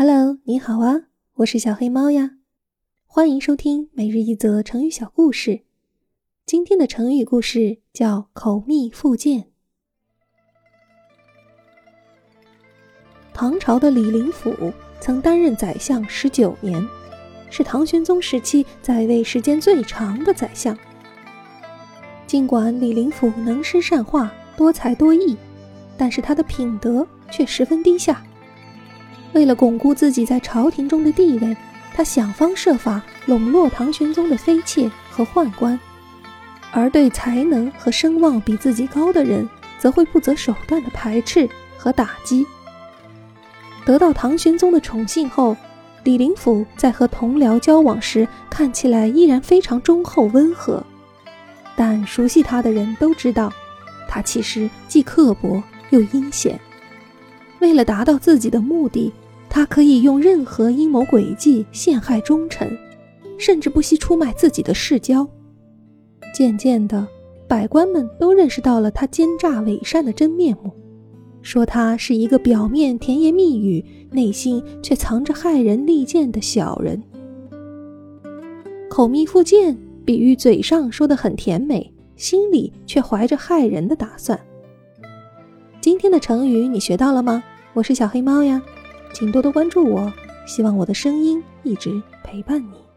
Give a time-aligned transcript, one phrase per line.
[0.00, 1.06] Hello，你好啊，
[1.38, 2.36] 我是小黑猫呀，
[3.04, 5.62] 欢迎收听每日一则成语小故事。
[6.46, 9.48] 今天的成语故事叫“口蜜腹剑”。
[13.34, 16.80] 唐朝的李林甫曾担任宰相十九年，
[17.50, 20.78] 是唐玄宗时期在位时间最长的宰相。
[22.24, 25.36] 尽管李林甫能诗善画、多才多艺，
[25.96, 28.22] 但是他的品德却十分低下。
[29.38, 31.56] 为了巩固自己在朝廷中的地位，
[31.94, 35.78] 他想方设法笼络唐玄宗的妃妾和宦官，
[36.72, 39.48] 而对才能和声望比自己高的人，
[39.78, 42.44] 则会不择手段的排斥和打击。
[43.86, 45.56] 得到唐玄宗的宠幸后，
[46.02, 50.82] 李林甫在和同僚交往时，看起来依然非常忠厚温和，
[51.76, 53.52] 但熟悉他的人都知道，
[54.08, 56.58] 他其实既刻薄又阴险。
[57.60, 59.12] 为了达到自己的目的，
[59.50, 62.76] 他可以用任何阴谋诡计陷害忠臣，
[63.38, 65.28] 甚至不惜出卖自己的世交。
[66.34, 67.06] 渐渐的，
[67.48, 70.70] 百官们都认识到了他奸诈伪善的真面目，
[71.42, 77.02] 说他是一个表面甜言蜜语，内心却藏着害人利剑的小人。
[78.90, 84.38] 口蜜腹剑，比喻嘴上说的很甜美，心里却怀着害人的打算。
[85.80, 87.42] 今天的成语你学到了吗？
[87.74, 88.60] 我是小黑猫呀，
[89.12, 90.12] 请多多关注我，
[90.46, 92.87] 希望我的声音一直陪伴你。